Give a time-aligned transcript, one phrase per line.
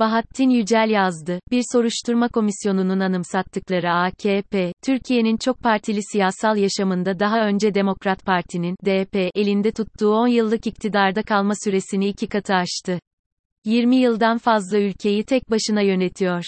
[0.00, 1.40] Bahattin Yücel yazdı.
[1.50, 9.30] Bir soruşturma komisyonunun anımsattıkları AKP, Türkiye'nin çok partili siyasal yaşamında daha önce Demokrat Parti'nin DP
[9.34, 13.00] elinde tuttuğu 10 yıllık iktidarda kalma süresini iki katı aştı.
[13.64, 16.44] 20 yıldan fazla ülkeyi tek başına yönetiyor.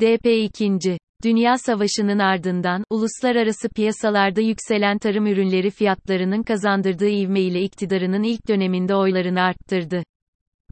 [0.00, 0.98] DP ikinci.
[1.24, 8.94] Dünya Savaşı'nın ardından, uluslararası piyasalarda yükselen tarım ürünleri fiyatlarının kazandırdığı ivme ile iktidarının ilk döneminde
[8.94, 10.02] oylarını arttırdı.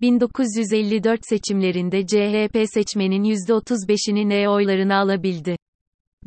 [0.01, 5.57] 1954 seçimlerinde CHP seçmenin %35'ini ne oylarını alabildi.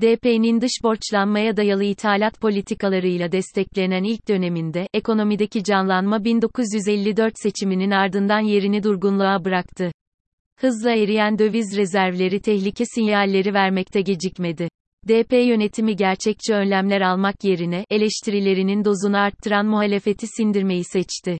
[0.01, 8.83] DP'nin dış borçlanmaya dayalı ithalat politikalarıyla desteklenen ilk döneminde, ekonomideki canlanma 1954 seçiminin ardından yerini
[8.83, 9.91] durgunluğa bıraktı.
[10.59, 14.67] Hızla eriyen döviz rezervleri tehlike sinyalleri vermekte gecikmedi.
[15.07, 21.37] DP yönetimi gerçekçi önlemler almak yerine, eleştirilerinin dozunu arttıran muhalefeti sindirmeyi seçti.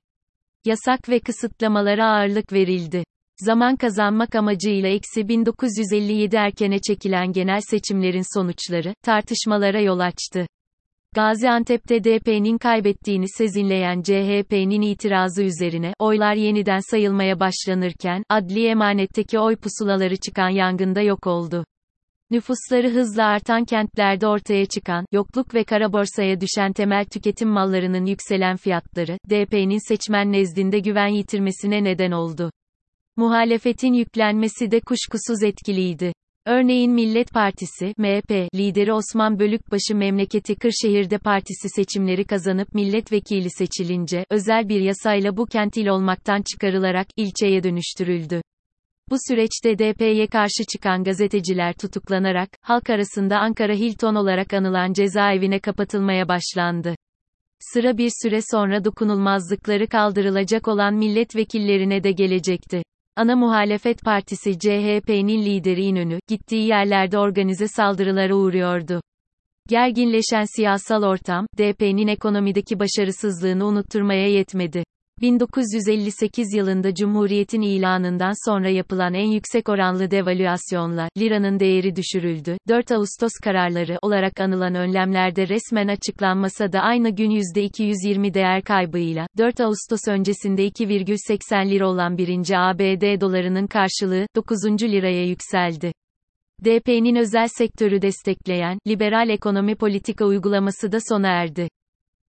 [0.64, 3.04] Yasak ve kısıtlamalara ağırlık verildi.
[3.40, 10.46] Zaman kazanmak amacıyla eksi 1957 erkene çekilen genel seçimlerin sonuçları, tartışmalara yol açtı.
[11.14, 20.16] Gaziantep'te DP'nin kaybettiğini sezinleyen CHP'nin itirazı üzerine, oylar yeniden sayılmaya başlanırken, adli emanetteki oy pusulaları
[20.16, 21.64] çıkan yangında yok oldu.
[22.34, 28.56] Nüfusları hızla artan kentlerde ortaya çıkan, yokluk ve kara borsaya düşen temel tüketim mallarının yükselen
[28.56, 32.50] fiyatları, DP'nin seçmen nezdinde güven yitirmesine neden oldu.
[33.16, 36.12] Muhalefetin yüklenmesi de kuşkusuz etkiliydi.
[36.46, 44.68] Örneğin Millet Partisi, MHP, lideri Osman Bölükbaşı memleketi Kırşehir'de partisi seçimleri kazanıp milletvekili seçilince, özel
[44.68, 48.40] bir yasayla bu kent il olmaktan çıkarılarak, ilçeye dönüştürüldü.
[49.10, 56.28] Bu süreçte DP'ye karşı çıkan gazeteciler tutuklanarak, halk arasında Ankara Hilton olarak anılan cezaevine kapatılmaya
[56.28, 56.94] başlandı.
[57.60, 62.82] Sıra bir süre sonra dokunulmazlıkları kaldırılacak olan milletvekillerine de gelecekti.
[63.16, 69.00] Ana muhalefet partisi CHP'nin lideri İnönü, gittiği yerlerde organize saldırılara uğruyordu.
[69.68, 74.83] Gerginleşen siyasal ortam, DP'nin ekonomideki başarısızlığını unutturmaya yetmedi.
[75.24, 82.56] 1958 yılında Cumhuriyet'in ilanından sonra yapılan en yüksek oranlı devalüasyonla, liranın değeri düşürüldü.
[82.68, 89.60] 4 Ağustos kararları olarak anılan önlemlerde resmen açıklanmasa da aynı gün %220 değer kaybıyla, 4
[89.60, 92.30] Ağustos öncesinde 2,80 lira olan 1.
[92.70, 94.82] ABD dolarının karşılığı, 9.
[94.82, 95.92] liraya yükseldi.
[96.64, 101.68] DP'nin özel sektörü destekleyen, liberal ekonomi politika uygulaması da sona erdi.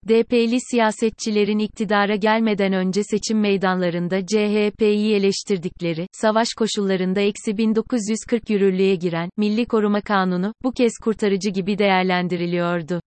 [0.09, 9.31] DP'li siyasetçilerin iktidara gelmeden önce seçim meydanlarında CHP'yi eleştirdikleri, savaş koşullarında eksi 1940 yürürlüğe giren,
[9.37, 13.01] Milli Koruma Kanunu, bu kez kurtarıcı gibi değerlendiriliyordu.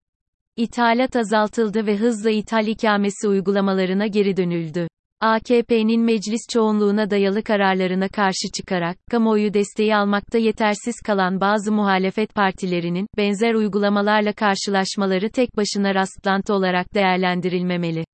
[0.58, 4.88] İthalat azaltıldı ve hızla ithal ikamesi uygulamalarına geri dönüldü.
[5.24, 13.08] AKP'nin meclis çoğunluğuna dayalı kararlarına karşı çıkarak, kamuoyu desteği almakta yetersiz kalan bazı muhalefet partilerinin,
[13.18, 18.06] benzer uygulamalarla karşılaşmaları tek başına rastlantı olarak değerlendirilmemeli.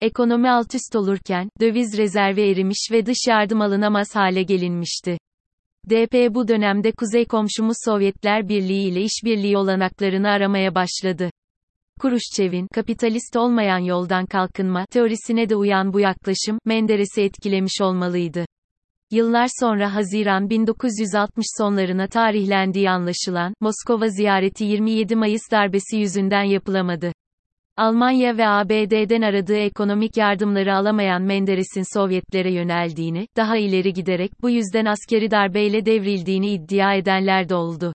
[0.00, 5.18] Ekonomi altüst olurken, döviz rezervi erimiş ve dış yardım alınamaz hale gelinmişti.
[5.90, 11.30] DP bu dönemde kuzey komşumuz Sovyetler Birliği ile işbirliği olanaklarını aramaya başladı.
[12.00, 18.44] Kuruşçev'in kapitalist olmayan yoldan kalkınma teorisine de uyan bu yaklaşım Menderes'i etkilemiş olmalıydı.
[19.10, 27.12] Yıllar sonra Haziran 1960 sonlarına tarihlendiği anlaşılan Moskova ziyareti 27 Mayıs darbesi yüzünden yapılamadı.
[27.76, 34.84] Almanya ve ABD'den aradığı ekonomik yardımları alamayan Menderes'in Sovyetlere yöneldiğini, daha ileri giderek bu yüzden
[34.84, 37.92] askeri darbeyle devrildiğini iddia edenler de oldu.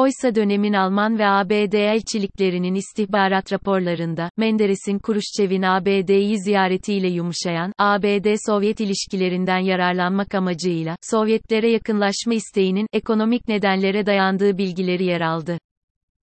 [0.00, 9.58] Oysa dönemin Alman ve ABD elçiliklerinin istihbarat raporlarında, Menderes'in Kuruşçev'in ABD'yi ziyaretiyle yumuşayan, ABD-Sovyet ilişkilerinden
[9.58, 15.58] yararlanmak amacıyla, Sovyetlere yakınlaşma isteğinin, ekonomik nedenlere dayandığı bilgileri yer aldı.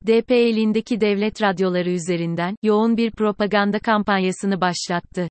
[0.07, 5.29] DP elindeki devlet radyoları üzerinden, yoğun bir propaganda kampanyasını başlattı.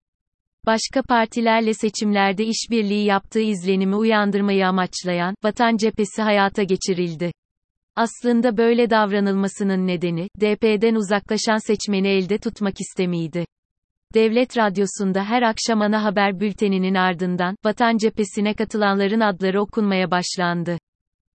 [0.67, 7.33] Başka partilerle seçimlerde işbirliği yaptığı izlenimi uyandırmayı amaçlayan, Vatan Cephesi hayata geçirildi.
[7.97, 13.47] Aslında böyle davranılmasının nedeni, DP'den uzaklaşan seçmeni elde tutmak istemiydi.
[14.15, 20.79] Devlet Radyosu'nda her akşam ana haber bülteninin ardından, Vatan Cephesi'ne katılanların adları okunmaya başlandı.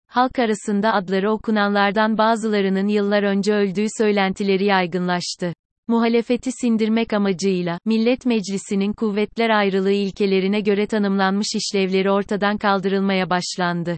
[0.08, 5.54] Halk arasında adları okunanlardan bazılarının yıllar önce öldüğü söylentileri yaygınlaştı.
[5.88, 13.96] Muhalefeti sindirmek amacıyla, Millet Meclisi'nin kuvvetler ayrılığı ilkelerine göre tanımlanmış işlevleri ortadan kaldırılmaya başlandı.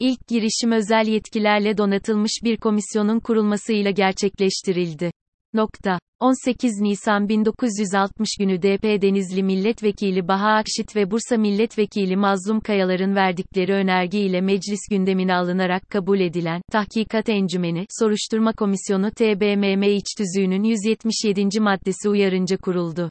[0.00, 5.10] İlk girişim özel yetkilerle donatılmış bir komisyonun kurulmasıyla gerçekleştirildi.
[5.54, 5.98] Nokta.
[6.20, 13.72] 18 Nisan 1960 günü DP Denizli Milletvekili Baha Akşit ve Bursa Milletvekili Mazlum Kayalar'ın verdikleri
[13.72, 21.60] önerge ile meclis gündemine alınarak kabul edilen, Tahkikat Encümeni, Soruşturma Komisyonu TBMM İç Tüzüğü'nün 177.
[21.60, 23.10] maddesi uyarınca kuruldu.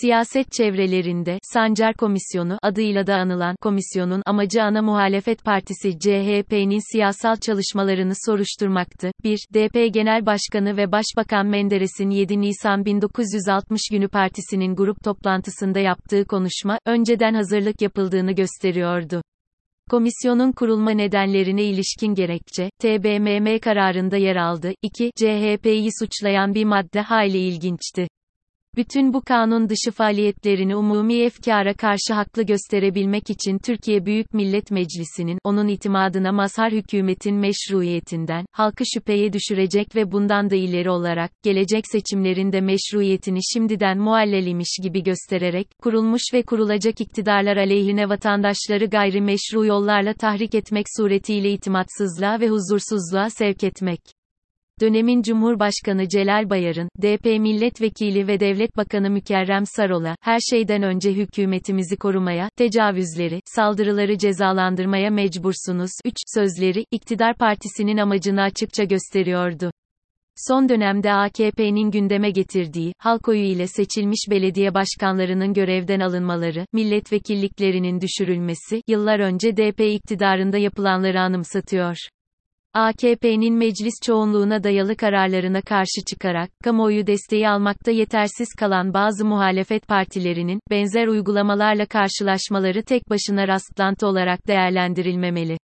[0.00, 8.12] Siyaset çevrelerinde, Sancar Komisyonu adıyla da anılan komisyonun amacı ana muhalefet partisi CHP'nin siyasal çalışmalarını
[8.26, 9.10] soruşturmaktı.
[9.24, 9.38] 1.
[9.54, 16.78] DP Genel Başkanı ve Başbakan Menderes'in 7 Nisan 1960 günü partisinin grup toplantısında yaptığı konuşma,
[16.86, 19.22] önceden hazırlık yapıldığını gösteriyordu.
[19.90, 24.72] Komisyonun kurulma nedenlerine ilişkin gerekçe, TBMM kararında yer aldı.
[24.82, 25.10] 2.
[25.16, 28.06] CHP'yi suçlayan bir madde hayli ilginçti.
[28.76, 35.38] Bütün bu kanun dışı faaliyetlerini umumi efkara karşı haklı gösterebilmek için Türkiye Büyük Millet Meclisi'nin,
[35.44, 42.60] onun itimadına mazhar hükümetin meşruiyetinden, halkı şüpheye düşürecek ve bundan da ileri olarak, gelecek seçimlerinde
[42.60, 50.86] meşruiyetini şimdiden muallelimiş gibi göstererek, kurulmuş ve kurulacak iktidarlar aleyhine vatandaşları gayrimeşru yollarla tahrik etmek
[50.96, 54.00] suretiyle itimatsızlığa ve huzursuzluğa sevk etmek
[54.82, 61.96] dönemin Cumhurbaşkanı Celal Bayar'ın, DP milletvekili ve Devlet Bakanı Mükerrem Sarol'a, her şeyden önce hükümetimizi
[61.96, 69.72] korumaya, tecavüzleri, saldırıları cezalandırmaya mecbursunuz, 3 sözleri, iktidar partisinin amacını açıkça gösteriyordu.
[70.36, 78.82] Son dönemde AKP'nin gündeme getirdiği, halk oyu ile seçilmiş belediye başkanlarının görevden alınmaları, milletvekilliklerinin düşürülmesi,
[78.88, 81.96] yıllar önce DP iktidarında yapılanları anımsatıyor.
[82.74, 90.60] AKP'nin meclis çoğunluğuna dayalı kararlarına karşı çıkarak, kamuoyu desteği almakta yetersiz kalan bazı muhalefet partilerinin,
[90.70, 95.58] benzer uygulamalarla karşılaşmaları tek başına rastlantı olarak değerlendirilmemeli.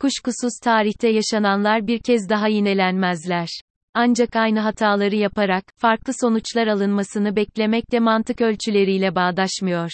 [0.00, 3.48] Kuşkusuz tarihte yaşananlar bir kez daha yinelenmezler.
[3.94, 9.90] Ancak aynı hataları yaparak, farklı sonuçlar alınmasını beklemek de mantık ölçüleriyle bağdaşmıyor.